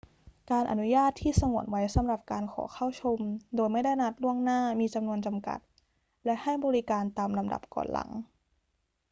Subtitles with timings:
[0.51, 3.19] การอนุญาตที่สงวนไว้สำหรับการขอเข้าชม
[3.55, 5.59] โดยไม่ได้นัดล่วงหน้ามีจำนวนจำกัด
[6.25, 8.09] และให้บริการตามลำดับก่อนหลัง